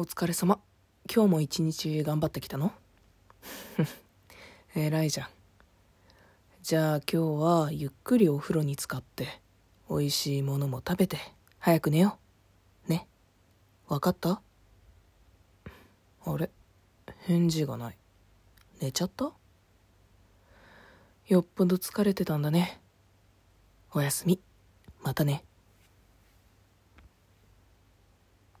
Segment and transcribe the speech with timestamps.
[0.00, 0.60] お疲れ様。
[1.12, 2.70] 今日も一日頑張ってきたの？
[4.76, 5.28] 偉いじゃん。
[6.62, 9.42] じゃあ今日はゆっくりお風呂に浸かって、
[9.90, 11.18] 美味しいものも食べて、
[11.58, 12.16] 早く寝よ
[12.86, 12.90] う。
[12.92, 13.08] ね。
[13.88, 14.40] わかった？
[16.24, 16.48] あれ？
[17.26, 17.98] 返事がない。
[18.80, 19.32] 寝ちゃった？
[21.26, 22.80] よっぽど疲れてたんだね。
[23.90, 24.40] おやすみ。
[25.02, 25.44] またね。